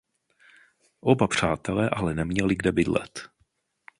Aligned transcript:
Oba 0.99 1.27
přátelé 1.27 1.89
ale 1.89 2.13
neměli 2.15 2.55
kde 2.55 2.71
bydlet. 2.71 3.29